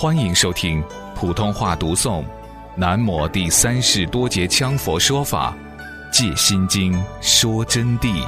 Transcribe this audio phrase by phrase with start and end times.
[0.00, 0.80] 欢迎收听
[1.16, 2.22] 普通话读诵
[2.76, 5.58] 《南摩第三世多杰羌佛说法·
[6.12, 8.24] 戒心经》说真谛。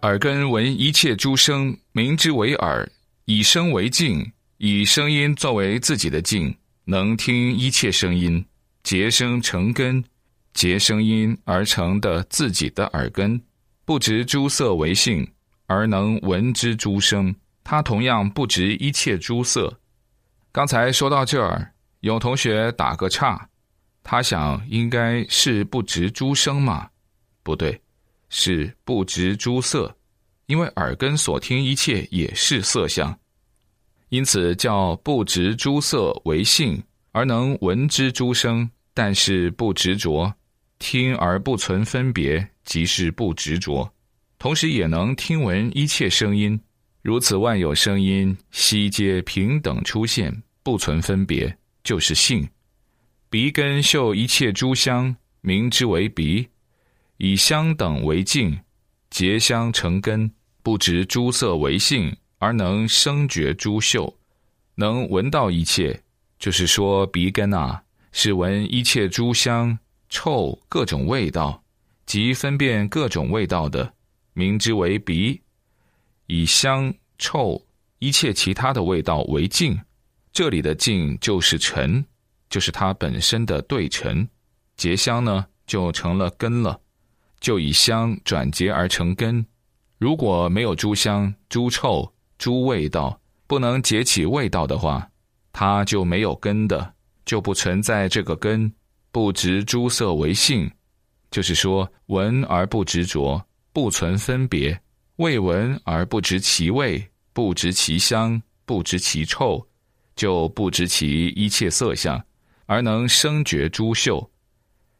[0.00, 2.82] 耳根闻一切诸声，名之为耳；
[3.26, 6.56] 以声为镜，以声音作为自己的镜，
[6.86, 8.42] 能听一切声音。
[8.82, 10.02] 结声成根，
[10.54, 13.38] 结声音而成的自己的耳根，
[13.90, 15.28] 不执诸色为性，
[15.66, 17.34] 而能闻之诸声。
[17.64, 19.76] 他同样不执一切诸色。
[20.52, 21.68] 刚才说到这儿，
[21.98, 23.44] 有同学打个岔，
[24.04, 26.88] 他想应该是不执诸声嘛？
[27.42, 27.82] 不对。
[28.28, 29.92] 是不执诸色，
[30.46, 33.18] 因为耳根所听一切也是色相，
[34.10, 36.80] 因此叫不执诸色为性，
[37.10, 38.70] 而能闻之诸声。
[38.94, 40.32] 但是不执着，
[40.80, 43.88] 听而不存分别，即是不执着。
[44.38, 46.58] 同时也能听闻一切声音，
[47.02, 52.48] 如此万有声音悉皆平等出现，不存分别，就是性。
[53.28, 56.48] 鼻根嗅一切诸香，名之为鼻。
[57.18, 58.58] 以香等为境，
[59.10, 60.28] 结香成根，
[60.62, 64.12] 不执诸色为性，而能生觉诸嗅，
[64.74, 66.02] 能闻到一切。
[66.38, 69.78] 就是说，鼻根啊，是闻一切诸香、
[70.10, 71.62] 臭各种味道，
[72.04, 73.90] 及分辨各种味道的，
[74.34, 75.40] 名之为鼻。
[76.26, 77.64] 以香、臭
[78.00, 79.80] 一切其他的味道为境，
[80.32, 82.04] 这里的境就是尘，
[82.48, 84.28] 就是它本身的对尘。
[84.76, 86.78] 结香呢，就成了根了。
[87.40, 89.44] 就以香转结而成根，
[89.96, 95.08] 如果没有诸香、诸臭、诸味道，不能结起味道的话，
[95.52, 96.94] 它就没有根的，
[97.24, 98.70] 就不存在这个根。
[99.12, 100.70] 不执诸色为性，
[101.30, 104.74] 就是说闻而不执着，不存分别；
[105.16, 109.66] 未闻而不知其味，不知其香，不知其臭，
[110.16, 112.22] 就不知其一切色相，
[112.66, 114.30] 而能生觉诸嗅。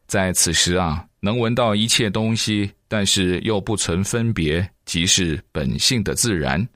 [0.07, 1.07] 在此时啊。
[1.23, 6.67] 能闻到一切东西，但是又不存分别，即是本性的自然。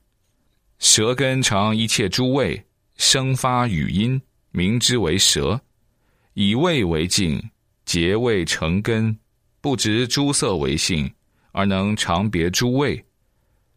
[0.78, 2.64] 舌根尝一切诸味，
[2.96, 5.60] 生发语音，名之为舌。
[6.36, 7.42] 以味为镜，
[7.86, 9.18] 结味成根，
[9.62, 11.10] 不执诸色为性，
[11.54, 13.02] 而能常别诸味。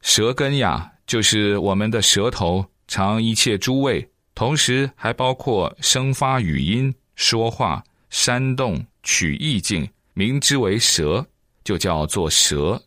[0.00, 7.80] 舌根呀，就是我们的舌头尝一切诸味，同时还包括生发语音、说话、
[8.10, 9.88] 煽动、取意境。
[10.14, 11.24] 名之为舌，
[11.62, 12.82] 就叫做舌。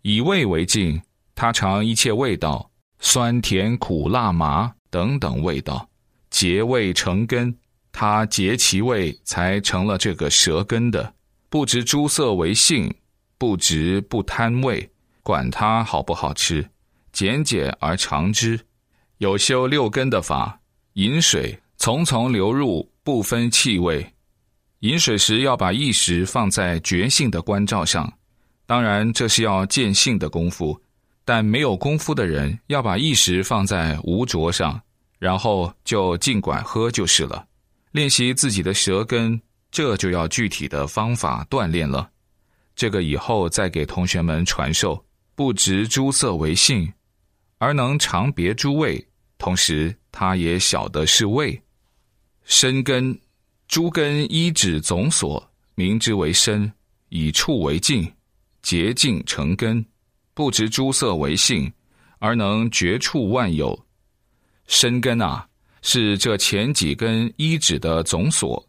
[0.00, 0.98] 以味为镜，
[1.34, 5.86] 它尝一切味道，酸甜苦辣麻等等味道，
[6.30, 7.54] 结味成根，
[7.92, 11.14] 他结其味，才成了这个舌根的。
[11.48, 12.92] 不执诸色为性，
[13.36, 14.90] 不执不贪味，
[15.22, 16.66] 管它好不好吃，
[17.12, 18.58] 简简而尝之。
[19.18, 20.58] 有修六根的法，
[20.94, 24.04] 饮水从从流入，不分气味。
[24.80, 28.12] 饮水时要把意识放在觉性的关照上，
[28.66, 30.80] 当然这是要见性的功夫。
[31.24, 34.80] 但没有功夫的人要把意识放在无着上，
[35.20, 37.46] 然后就尽管喝就是了。
[37.92, 42.10] 练习自己的舌根，这就要具体的方法锻炼了。
[42.74, 45.02] 这个以后再给同学们传授。
[45.34, 46.92] 不执诸色为性，
[47.56, 49.02] 而能常别诸味，
[49.38, 51.60] 同时他也晓得是味，
[52.44, 53.18] 身根。
[53.66, 55.42] 诸根依止总所，
[55.74, 56.70] 名之为身；
[57.08, 58.12] 以处为境，
[58.60, 59.84] 洁净成根，
[60.34, 61.72] 不执诸色为性，
[62.18, 63.86] 而能绝处万有。
[64.66, 65.48] 身根啊，
[65.82, 68.64] 是这前几根一指的总索，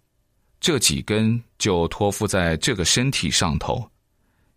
[0.59, 3.87] 这几根就托付在这个身体上头。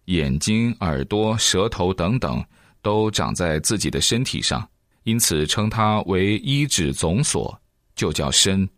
[0.06, 2.44] 眼睛、耳朵、舌头等等，
[2.80, 4.66] 都长在自己的身体上，
[5.02, 7.60] 因此称它为一指总索，
[7.94, 8.68] 就叫身。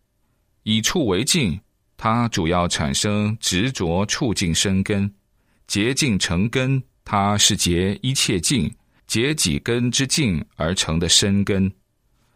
[0.65, 1.59] 以处为境，
[1.97, 5.11] 它主要产生执着触境生根，
[5.67, 8.75] 结境成根，它是结一切境，
[9.07, 11.71] 结几根之境而成的身根。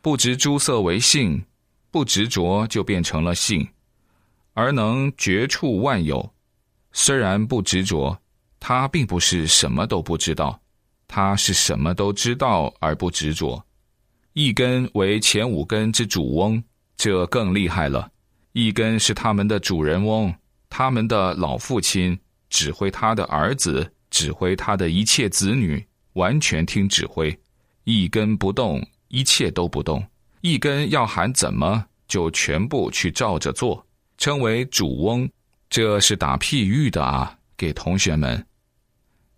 [0.02, 1.40] 不执诸色为性，
[1.93, 3.66] 不执着就变成了性，
[4.52, 6.28] 而能觉处万有。
[6.93, 8.20] 虽然不执着，
[8.58, 10.60] 他并不是什么都不知道，
[11.06, 13.64] 他是什么都知道而不执着。
[14.32, 16.60] 一根为前五根之主翁，
[16.96, 18.10] 这更厉害了。
[18.55, 20.34] 一根是他们的主人翁，
[20.69, 22.19] 他们的老父亲
[22.50, 27.38] 指挥他的儿子，指挥他的一切子女，完全听指挥。
[27.84, 30.05] 一根不动，一切都不动。
[30.41, 33.87] 一根要喊怎么，就全部去照着做，
[34.19, 35.29] 称为主翁。
[35.70, 38.44] 这是打譬喻的啊，给同学们。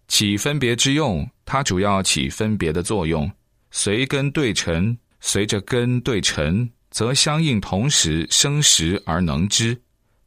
[0.09, 3.31] 起分别之用，它主要起分别的作用。
[3.71, 9.79] 随根对尘，随着根对尘，则相应同时生识而能知。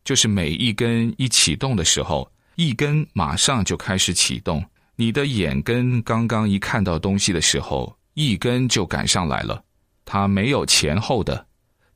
[0.03, 4.63] 就是每一根一启动的时候，一根马上就开始启动。
[4.95, 9.63] 你的眼根刚刚一看到东西的时候，一根就赶上来了。
[10.03, 11.45] 它没有前后的，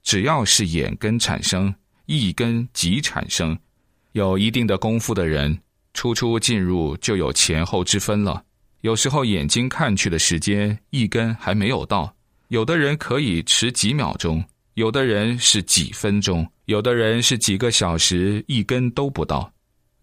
[0.03, 1.73] 只要是眼根产生，
[2.06, 3.57] 一根即产生。
[4.12, 5.59] 有一定的功夫的人。
[5.95, 8.44] 初初进入就有前后之分了。
[8.81, 12.15] 有时候眼睛看去的时间一根还没有到，
[12.50, 14.44] 有的人可以迟几秒钟，
[14.75, 19.51] 有的人是几分钟，有的人是几个小时，一根都不到，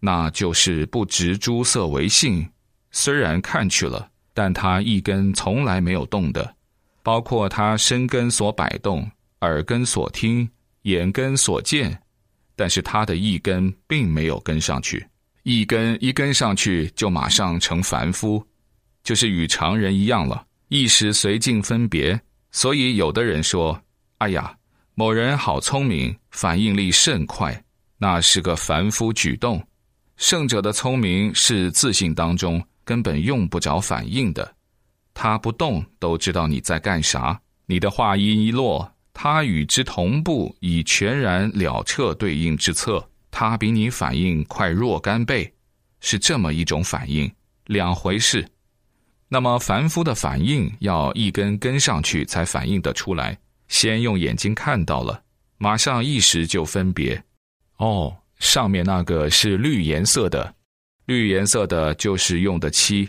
[0.00, 2.44] 那就是不执诸色为性。
[2.91, 6.55] 虽然看去了，但他一根从来没有动的，
[7.02, 9.05] 包括他身根所摆动、
[9.40, 10.49] 耳根所听、
[10.82, 12.00] 眼根所见，
[12.55, 15.05] 但是他的一根并没有跟上去。
[15.43, 18.40] 一根一根上去，就马上成凡夫，
[19.02, 20.46] 就是与常人一样了。
[20.69, 22.17] 一时随境分别，
[22.52, 23.76] 所以有的人说
[24.19, 24.56] ：“哎呀，
[24.94, 27.61] 某人好聪明，反应力甚快。”
[27.99, 29.61] 那是个凡夫举动。
[30.17, 34.50] 圣者的聪明是自信当中根本用不着反应的，
[35.12, 37.38] 他不动都知道你在干啥。
[37.67, 43.06] 你的话音一落，他与之同步，以全然了彻对应之策。
[43.31, 45.52] 他比你反应快若干倍，
[46.00, 47.31] 是这么一种反应，
[47.67, 48.43] 两回事。
[49.29, 53.38] 那么凡夫的反应要一根跟上去才反应得出来，
[53.69, 55.23] 先用眼睛看到了，
[55.58, 57.23] 马上意识就分别。
[57.76, 60.55] 哦，上面那个是绿颜色的，
[61.08, 63.08] 绿颜色的就是用的漆。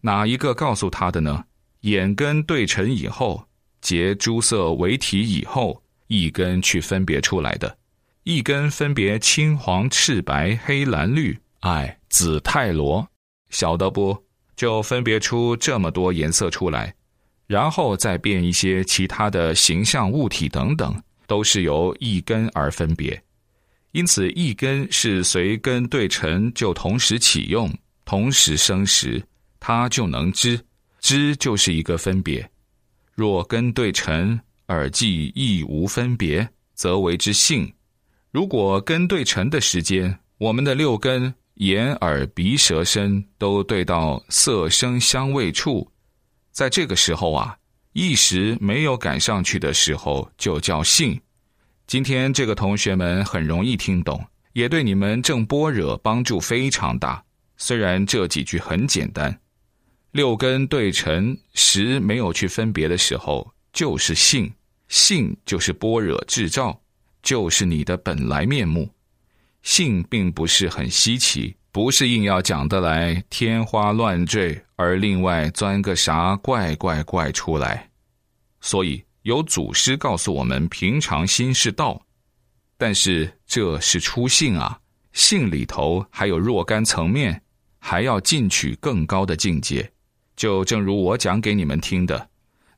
[0.00, 1.44] 哪一个告诉他的呢？
[1.80, 3.46] 眼根对称以后，
[3.82, 7.76] 结诸色为体以后，一根去分别出来的。
[8.22, 13.06] 一根分别青黄赤白黑蓝绿，哎，紫泰罗，
[13.50, 14.16] 晓得不？
[14.56, 16.94] 就分别出这么多颜色出来，
[17.46, 23.22] 然后再变一些其他的形象物体等等，都是由一根而分别。
[23.92, 27.70] 因此，一根是随根对尘就同时启用，
[28.04, 29.22] 同时生时，
[29.60, 30.58] 它就能知，
[30.98, 32.50] 知就是一个分别。
[33.14, 37.70] 若根对尘而既亦无分别，则为之性。
[38.30, 45.86] 如果根对尘的时间，我们的六根眼、耳、鼻、舌、身都对到色、声、香味、触，
[46.50, 47.54] 在这个时候啊，
[47.92, 51.20] 一时没有赶上去的时候，就叫性。
[51.92, 54.18] 今天这个同学们很容易听懂，
[54.54, 57.22] 也对你们正般若帮助非常大。
[57.58, 59.38] 虽然这几句很简单，
[60.12, 64.50] 六根对尘时没有去分别的时候，就是性，
[64.88, 66.80] 性就是般若智照。
[67.22, 68.88] 就是你的本来面目，
[69.60, 77.90] 性并不是很稀奇，不是硬要讲得来天花乱坠，而另外钻个啥怪怪怪出来。
[78.62, 82.00] 所以有祖师告诉我们，平常心是道，
[82.76, 84.78] 但是这是初性啊，
[85.12, 87.40] 性里头还有若干层面，
[87.78, 89.88] 还要进取更高的境界。
[90.34, 92.28] 就正如我讲给你们听的，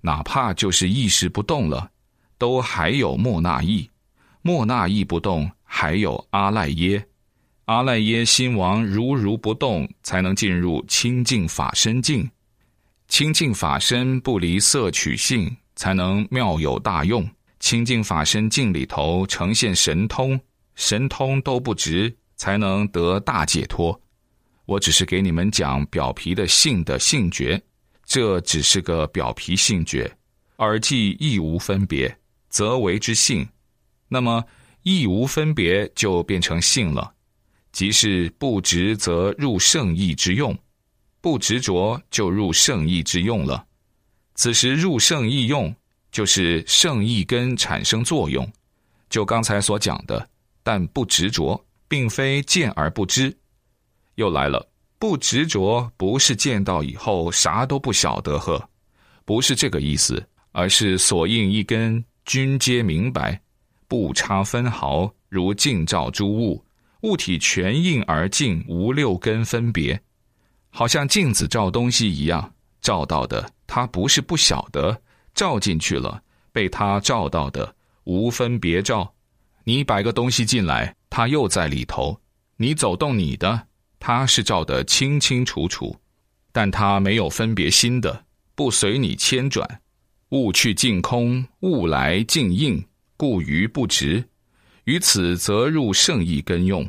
[0.02, 1.90] 哪怕就是意识不动了，
[2.36, 3.88] 都还有莫那意。
[4.42, 7.02] 莫那意不动，还有阿赖耶。
[7.64, 12.28] 阿赖耶心王如如不动，才能进入清净法身境。
[13.08, 17.28] 清净法身不离色取性，才能妙有大用。
[17.60, 20.38] 清净法身境里头呈现神通，
[20.74, 23.98] 神通都不值，才能得大解脱。
[24.66, 27.60] 我只是给你们讲表皮的性的性觉，
[28.04, 30.10] 这只是个表皮性觉，
[30.56, 32.14] 而既亦无分别，
[32.50, 33.46] 则为之性。
[34.08, 34.44] 那么，
[34.82, 37.12] 意无分别就变成性了，
[37.72, 40.56] 即是不执则入圣意之用，
[41.22, 43.66] 不执着就入圣意之用了。
[44.34, 45.74] 此时入圣意用，
[46.10, 48.46] 就是圣意根产生作用。
[49.08, 50.28] 就刚才所讲的，
[50.62, 53.34] 但不执着，并非见而不知。
[54.16, 58.68] 又来了，不执着不是见到以后啥都不晓得呵，
[59.24, 63.40] 不是这个意思，而是所应一根均皆明白。
[63.86, 66.64] 不差分毫，如镜照诸物，
[67.02, 70.00] 物体全应而镜，无六根分别，
[70.70, 75.00] 好像镜子照东西一样，照到的他不是不晓得，
[75.34, 79.14] 照进去了，被他照到的无分别照。
[79.64, 82.18] 你摆个东西进来，他又在里头；
[82.56, 83.66] 你走动你的，
[83.98, 85.96] 他是照得清清楚楚，
[86.52, 89.80] 但他没有分别心的，不随你牵转。
[90.30, 92.84] 物去尽空，物来净应。
[93.16, 94.22] 故于不执，
[94.84, 96.84] 于此则入圣意根用，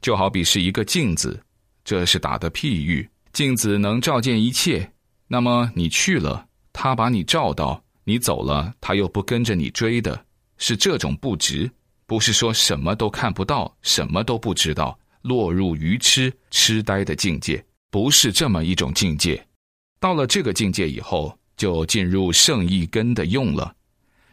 [0.00, 1.42] 就好比是一个镜子，
[1.84, 3.06] 这是打的譬喻。
[3.32, 4.88] 镜子能照见一切，
[5.26, 10.24] 那么你去了，他把你照到；你走了，他又不跟着你追的，
[10.58, 11.70] 是这种不值。
[12.06, 19.42] 不是说什么都看不到，什么都不知道，落入愚痴、痴呆的境界，不是这么一种境界。
[19.98, 23.74] 到了这个境界以后，就进入圣意根的用了，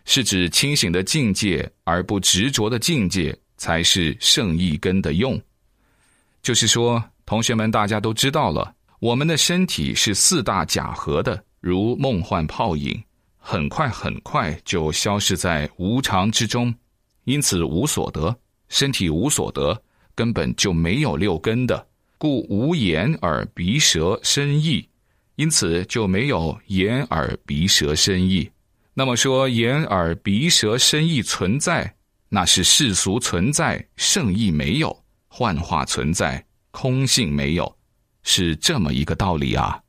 [0.03, 5.41] 是指清醒的境界而不执着的境界，才是圣意根的用。
[6.41, 13.03] 就是说，同学们大家都知道了，我们的身体是四大假合的，如梦幻泡影，
[13.35, 16.71] 很快很快就消失在无常之中。
[17.23, 18.37] 因此无所得，
[18.69, 19.75] 身体无所得，
[20.13, 21.83] 根本就没有六根的，
[22.19, 24.87] 故无眼耳鼻舌身意，
[25.35, 28.47] 因此就没有眼耳鼻舌身意。
[28.93, 31.91] 那么说眼耳鼻舌身意存在，
[32.29, 34.95] 那是世俗存在，圣意没有，
[35.27, 37.75] 幻化存在，空性没有，
[38.23, 39.81] 是这么一个道理啊。